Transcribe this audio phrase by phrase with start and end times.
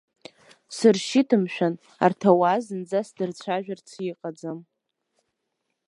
[0.75, 4.59] Сыршьит мшәан, арҭ ауаа зынӡа сдырцәажәарц иҟаӡам.